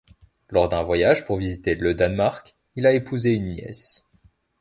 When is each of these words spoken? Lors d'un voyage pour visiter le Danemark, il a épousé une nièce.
Lors 0.49 0.67
d'un 0.67 0.81
voyage 0.81 1.25
pour 1.25 1.37
visiter 1.37 1.75
le 1.75 1.93
Danemark, 1.93 2.55
il 2.75 2.87
a 2.87 2.93
épousé 2.93 3.33
une 3.33 3.49
nièce. 3.51 4.09